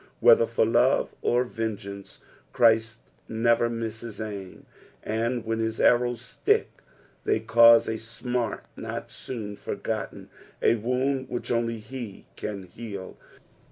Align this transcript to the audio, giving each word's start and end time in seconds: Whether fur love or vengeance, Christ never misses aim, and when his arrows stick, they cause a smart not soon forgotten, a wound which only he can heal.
Whether 0.19 0.47
fur 0.47 0.65
love 0.65 1.13
or 1.21 1.43
vengeance, 1.43 2.21
Christ 2.53 3.01
never 3.29 3.69
misses 3.69 4.19
aim, 4.19 4.65
and 5.03 5.45
when 5.45 5.59
his 5.59 5.79
arrows 5.79 6.21
stick, 6.23 6.81
they 7.23 7.39
cause 7.39 7.87
a 7.87 7.99
smart 7.99 8.65
not 8.75 9.11
soon 9.11 9.57
forgotten, 9.57 10.31
a 10.59 10.73
wound 10.77 11.29
which 11.29 11.51
only 11.51 11.77
he 11.77 12.25
can 12.35 12.63
heal. 12.63 13.15